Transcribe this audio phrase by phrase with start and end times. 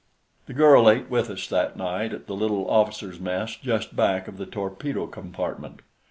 [0.47, 4.37] The girl ate with us that night at the little officers' mess just back of
[4.39, 5.81] the torpedo compartment.